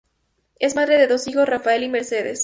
[0.57, 2.39] Es madre de dos hijos, Rafael y Mercedes.